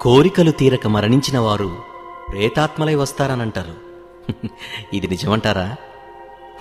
కోరికలు 0.00 0.50
తీరక 0.50 0.86
మరణించిన 0.86 1.38
వారు 1.38 1.76
ప్రేతాత్మలై 2.28 2.94
వస్తారనంటారు. 2.94 3.74
ఇది 4.92 5.08
నిజమంటారా? 5.08 5.76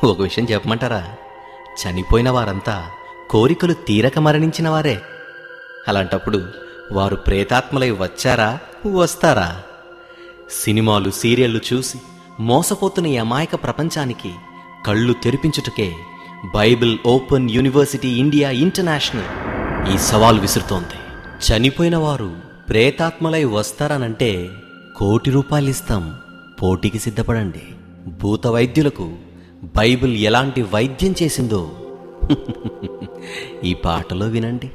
ఒక 0.04 0.22
విషయం 0.22 0.46
చెప్పమంటారా? 0.46 1.14
చనిపోయిన 1.82 2.30
వారంతా 2.30 2.88
కోరికలు 3.30 3.74
తీరక 3.74 4.20
మరణించిన 4.20 4.70
వారే 4.70 5.02
అలాంటప్పుడు 5.88 6.46
వారు 6.92 7.16
ప్రేతాత్మలై 7.16 7.92
వచ్చారా? 7.92 8.60
వస్తారా? 8.92 9.62
సినిమాలు 10.52 11.12
సీరియళ్ళు 11.12 11.62
చూసి 11.74 11.98
మోసపోతున్న 12.40 13.08
ఈ 13.08 13.18
అమాయక 13.18 13.56
ప్రపంచానికి 13.56 14.34
కళ్ళు 14.86 15.14
తెరిపించుటకే 15.14 15.96
Bible 16.56 16.98
open 17.06 17.52
university 17.52 18.08
India 18.08 18.50
international 18.50 19.26
ఈ 19.96 19.98
సవాల్ 19.98 20.40
విసురుతోంది. 20.40 21.00
చనిపోయిన 21.46 21.98
వారు 21.98 22.45
ప్రేతాత్మలై 22.70 23.44
వస్తారనంటే 23.44 24.50
కోటి 24.96 25.32
రూపాయలు 25.32 25.70
ఇస్తాం 25.70 26.16
పోటీకి 26.64 27.00
సిద్ధపడండి. 27.00 27.62
భూత 28.22 28.48
వైద్యులకు 28.48 29.14
బైబిల్ 29.78 30.18
ఎలాంటి 30.18 30.62
వైద్యం 30.62 31.16
చేసిందో. 31.24 31.72
ఈ 33.64 33.74
పాటలో 33.74 34.26
వినండి. 34.26 34.72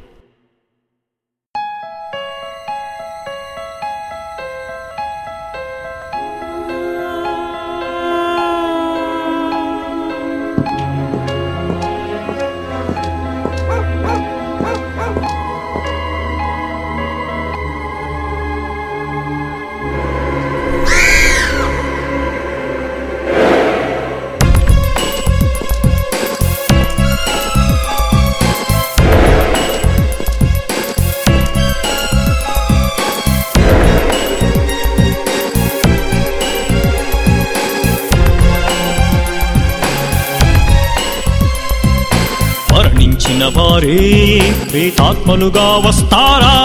మరణించిన 43.41 43.60
వారే 43.60 44.41
ప్రేతాత్మలుగా 44.72 45.77
వస్తారా? 45.86 46.56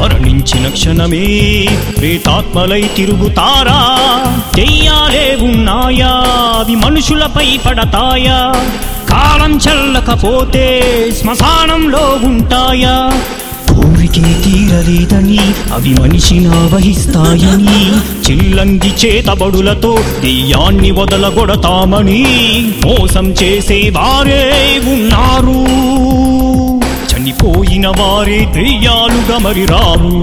మరణించిన 0.00 0.68
క్షణమే 0.68 1.26
ప్రేతాత్మలై 1.98 2.82
తిరుగుతారా? 2.96 3.80
దెయ్యాలే 4.56 5.38
ఉన్నాయా? 5.40 6.12
అవి 6.58 6.76
మనుషులపై 6.76 7.58
పడతాయా? 7.66 8.52
కాలం 9.10 9.56
చల్లకపోతే 9.56 10.66
శ్మశానంలో 11.20 12.18
ఉంటాయా? 12.24 13.10
కోరికే 13.70 14.20
తీరలేదని 14.20 15.38
అవి 15.74 15.94
మనిషినా 15.94 16.68
వహిస్తాయని 16.72 17.80
చిల్లంగి 18.28 18.92
చేతబడులతో 18.96 19.98
దెయ్యాన్ని 20.20 20.90
వదలగొడతామని 20.90 22.22
మోసం 22.84 23.30
చేసే 23.32 23.92
వారే 23.96 24.42
ఉన్నారు. 24.84 25.60
వారే 27.88 28.44
దెయ్యాలుగా 28.54 29.38
మరి 29.38 29.64
రారు 29.66 30.14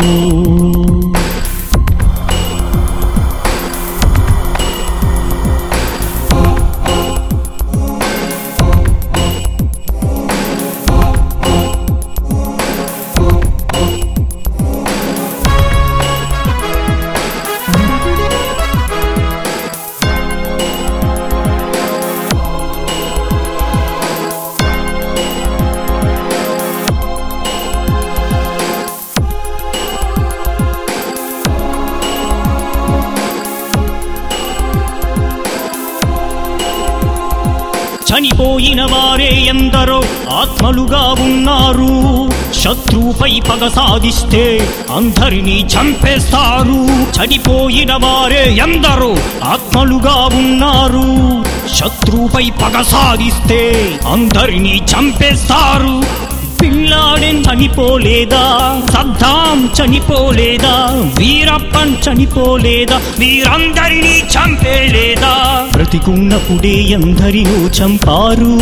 చనిపోయిన 38.18 38.82
వారే 38.82 39.46
ఎందరో 39.48 40.04
ఆత్మలుగా 40.30 41.16
ఉన్నారు. 41.20 42.30
శత్రువుపై 42.54 43.40
పగ 43.50 43.68
సాధిస్తే 43.68 44.70
అందరినీ 44.96 45.68
చంపేస్తారు. 45.76 46.86
చనిపోయిన 47.18 47.94
వారే 47.94 48.54
ఎందరో 48.54 49.16
ఆత్మలుగా 49.44 50.30
ఉన్నారు. 50.38 51.44
శత్రువుపై 51.76 52.50
పగ 52.50 52.82
సాధిస్తే 52.82 53.94
అందరినీ 54.12 54.82
చంపేస్తారు. 54.96 56.27
పిల్లాడెన్ 56.62 57.44
చనిపోలేదా? 57.46 58.82
సద్దాం 58.90 59.70
చనిపోలేదా? 59.80 60.76
వీరప్పన్ 61.20 61.96
చనిపోలేదా? 62.10 63.02
వీరందరినీ 63.20 64.20
చంపేలేదా? 64.20 65.64
బ్రతికున్నప్పుడే 65.74 66.74
ఎందరినో 66.74 67.70
చంపారు? 67.70 68.58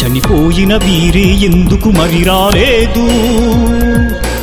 చనిపోయిన 0.00 0.76
వీరే 0.76 1.28
ఎందుకు 1.46 1.88
మరి 1.88 2.24
రాలేదు? 2.24 3.06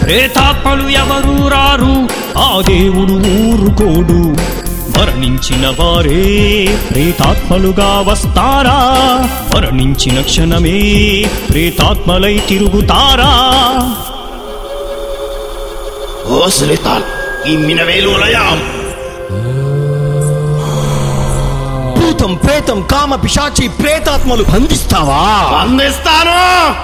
ప్రేతాత్మలు 0.04 0.90
ఎవరు 0.90 1.48
రారు? 1.48 2.08
ఆ 2.38 2.62
దేవుడు 2.62 3.14
ఊరుకోడు. 3.14 4.57
మరణించిన 4.98 5.68
వారే 5.68 6.24
ప్రేతాత్మలుగా 6.92 8.00
వస్తారా? 8.00 8.80
మరణించిన 9.56 10.22
క్షణమే 10.22 10.80
ప్రేతాత్మలై 11.52 12.40
తిరుగుతారా? 12.48 13.32
ఓ 16.30 16.48
సులితాన్ 16.48 17.04
ఈ 17.48 17.58
మినవేలు 17.58 18.10
మినవేలులయాం 18.10 18.60
భూతం 22.18 22.34
ప్రేతం 22.36 22.82
కామ 22.82 23.16
పిశాచి 23.16 23.68
ప్రేతాత్మలు 23.68 24.44
బంధిస్తావా? 24.44 25.18
అందిస్తాను 25.62 26.38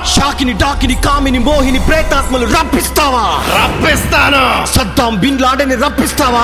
షాకిని 0.05 0.53
డాకిని 0.53 0.95
కామిని 0.95 1.39
మోహిని 1.39 1.79
ప్రేతాత్మలు 1.79 2.45
రప్పిస్తావా? 2.45 3.23
రప్పిస్తాను. 3.57 4.67
సద్దాం 4.67 5.15
బిన్ 5.15 5.41
లాడెని 5.41 5.75
రప్పిస్తావా? 5.75 6.43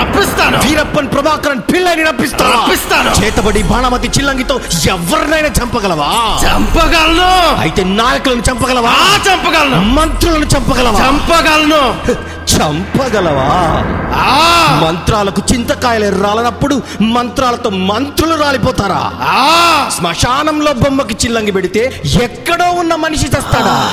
రప్పిస్తాను. 0.00 0.58
వీరప్పన్ 0.68 1.08
ప్రభాకరన్ 1.12 1.60
పిల్లని 1.72 2.02
రప్పిస్తావా? 2.02 2.62
రప్పిస్తాను. 2.62 3.24
చేతబడి 3.24 3.62
బాణమతి 3.62 4.08
చిల్లంగితో 4.08 4.60
ఎవరినైనా 4.88 5.48
చంపగలవా? 5.48 6.10
చంపగలను. 6.46 7.60
అయితే 7.60 7.84
నాయకులను 7.84 8.42
చంపగలవా? 8.50 8.94
చంపగలను. 9.28 9.80
మంత్రులను 9.80 10.44
చంపగలవా? 10.44 11.00
చంపగలను. 11.00 11.82
చంపగలవా? 12.58 13.48
ఆ. 14.20 14.34
మంత్రాలకు 14.86 15.42
చింతకాయలు 15.52 16.22
రాలనప్పుడు 16.24 16.82
మంత్రాలతో 17.00 17.70
మంత్రులు 17.70 18.27
రాలిపోతారా? 18.34 19.12
ఆ! 19.20 19.90
శ్మశానంలో 19.96 20.72
బొమ్మకి 20.72 21.14
చిల్లంగి 21.14 21.50
పెడితే 21.50 22.02
ఎక్కడో 22.22 22.70
ఉన్న 22.70 22.94
మనిషి 22.94 23.26
చస్తాడా? 23.26 23.90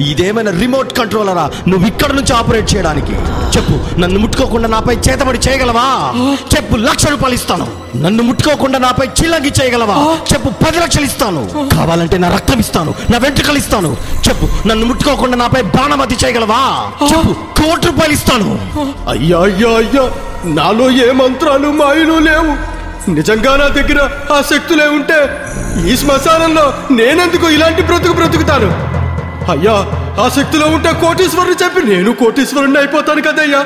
ఇదేమైనా 0.00 0.50
రిమోట్ 0.50 0.98
కంట్రోలరా? 0.98 1.50
నువ్వు 1.68 1.88
ఇక్కడ 1.88 2.12
నుంచి 2.12 2.32
ఆపరేట్ 2.32 2.74
చేయడానికి. 2.74 3.12
చెప్పు 3.56 4.00
నన్ను 4.00 4.18
ముట్టుకోకుండా 4.18 4.68
నాపై 4.68 4.94
చేతబడి 4.94 5.38
చేయగలవా? 5.38 6.12
చెప్పు 6.56 6.76
లక్ష 6.76 7.06
రూపాయలు 7.06 7.34
ఇస్తాను. 7.34 7.66
నన్ను 7.96 8.22
ముట్టుకోకుండా 8.22 8.78
నాపై 8.78 9.06
చిల్లంగి 9.06 9.52
చేయగలవా? 9.62 10.16
చెప్పు 10.32 10.48
పది 10.64 10.78
లక్షలు 10.78 11.04
ఇస్తాను. 11.04 11.68
కావాలంటే 11.76 12.18
నా 12.18 12.28
రక్తం 12.28 12.58
ఇస్తాను 12.58 12.94
నా 13.10 13.18
వెంట్రుకలు 13.18 13.58
ఇస్తాను. 13.58 13.96
చెప్పు 14.28 14.68
నన్ను 14.68 14.86
ముట్టుకోకుండా 14.86 15.36
నాపై 15.36 15.62
బాణమతి 15.62 16.16
చేయగలవా? 16.24 16.90
చెప్పు 17.06 17.32
కోటి 17.32 17.86
రూపాయలు 17.86 18.12
ఇస్తాను. 18.12 18.58
అయ్యా 19.08 19.38
అయ్యా 19.38 19.68
అయ్యా 19.68 20.10
నాలో 20.44 20.90
ఏ 20.90 21.10
మంత్రాలు 21.10 21.68
మాయలు 21.68 22.12
లేవు. 22.12 22.77
నిజంగా 23.08 23.56
నా 23.56 23.68
దగ్గర 23.68 24.00
ఆ 24.32 24.42
శక్తులే 24.42 24.86
ఉంటే 24.88 25.18
ఈ 25.88 25.96
శ్మశానంలో 25.96 26.64
నేనెందుకు 26.90 27.50
ఇలాంటి 27.50 27.82
బ్రతుకు 27.82 28.12
బ్రతుకుతాను? 28.12 28.68
అయ్యా 29.52 29.76
ఆ 30.22 30.28
శక్తిలో 30.28 30.66
ఉంటే 30.66 30.92
కోటీశ్వరుని 31.00 31.56
చెప్పి 31.62 31.82
నేను 31.86 32.12
కోటీశ్వరుణ్ణి 32.12 32.78
అయిపోతాను 32.78 33.22
కదయ్యా. 33.22 33.60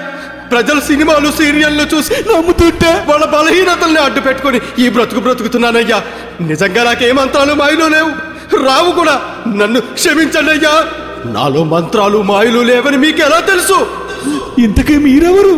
ప్రజలు 0.50 0.80
సినిమాలు 0.80 1.30
సీరియల్లు 1.30 1.82
చూసి 1.94 2.14
నమ్ముతుంటే 2.28 3.04
వాళ్ళ 3.08 3.24
బలహీనతల్ని 3.26 4.00
అడ్డు 4.00 4.20
పెట్టుకొని 4.20 4.60
ఈ 4.78 4.88
బ్రతుకు 4.88 5.20
బ్రతుకుతున్నానయ్యా. 5.20 5.98
నిజంగా 6.40 6.84
నాకే 6.84 7.12
మంత్రాలు 7.12 7.54
మాయలు 7.54 7.84
లేవు? 7.86 8.10
రావు 8.64 8.90
కూడా 8.90 9.14
నన్ను 9.56 9.80
క్షమించండి 9.94 10.50
అయ్యా. 10.50 10.74
నాలో 11.26 11.64
మంత్రాలు 11.64 12.22
మాయలు 12.22 12.58
లేవని 12.60 12.96
మీకు 12.96 13.20
ఎలా 13.22 13.40
తెలుసు? 13.40 13.78
ఇంతకీ 14.58 14.96
మీరెవరు? 14.98 15.54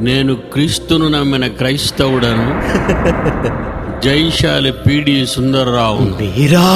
నేను 0.00 0.34
క్రీస్తును 0.52 1.08
నమ్మిన 1.08 1.46
క్రైస్తవుడను 1.46 2.46
జైశాలి 4.04 4.72
పిడి 4.72 5.26
సుందర్రావు. 5.26 5.98
మీరా? 5.98 6.66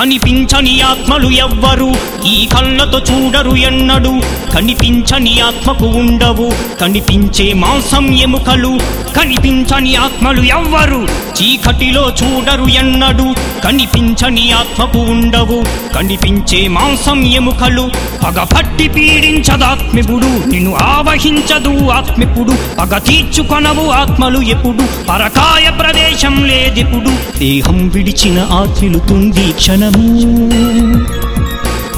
కనిపించని 0.00 0.80
ఆత్మలు 0.80 1.30
ఎవ్వరు. 1.30 1.94
ఈ 2.26 2.48
కళ్ళతో 2.56 2.98
చూడరు 2.98 3.50
ఎన్నడు. 3.50 4.20
కనిపించని 4.54 5.40
ఆత్మకు 5.40 5.84
ఉండవు. 5.84 6.78
కనిపించే 6.80 7.52
మాంసం 7.52 8.14
ఎముకలు. 8.14 8.78
కనిపించని 9.16 9.96
ఆత్మలు 9.96 10.42
ఎవ్వరు. 10.42 11.08
చీకటిలో 11.42 12.12
చూడరు 12.22 12.64
ఎన్నడు. 12.64 13.34
కనిపించని 13.64 14.52
ఆత్మకు 14.52 14.98
ఉండవు. 14.98 15.62
కనిపించే 15.96 16.68
మాంసం 16.68 17.24
ఎముకలు. 17.24 17.90
పగపట్టి 18.26 18.88
పీడించదాత్మిపుడు 18.88 20.50
నిన్ను 20.50 20.74
ఆవహించదు 20.74 21.90
ఆత్మిపుడు 21.90 22.56
పగ 22.80 22.98
తీర్చుకొనవు 22.98 23.90
ఆత్మలు 23.90 24.38
ఎప్పుడు. 24.38 25.06
పరకాయ 25.08 25.70
ప్రదేశం 25.70 26.44
లేదిప్పుడు. 26.44 27.38
దేహం 27.38 27.88
విడిచిన 27.88 28.40
ఆత్మిలుతుంది 28.40 29.52
క్షణము 29.52 29.89
మరుక్షణము 29.98 30.70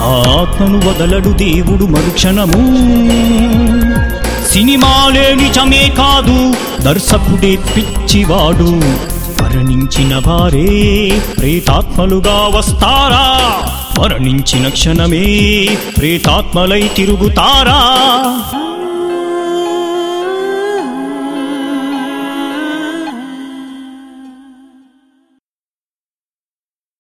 ఆత్మను 0.01 0.89
వదలడు 0.89 1.29
దేవుడు 1.29 1.85
మరుక్షణము. 1.85 2.63
సినిమాలే 4.53 5.35
నిజమే 5.35 5.95
కాదు 5.99 6.55
దర్శకుడే 6.83 7.59
పిచ్చివాడు. 7.77 9.03
మరణించిన 9.43 10.23
వారే 10.27 11.11
ప్రేతాత్మలుగా 11.39 12.51
వస్తారా? 12.57 13.39
మరణించిన 14.03 14.69
క్షణమే 14.69 15.69
ప్రేతాత్మలై 15.99 16.91
తిరుగుతారా? 16.97 18.03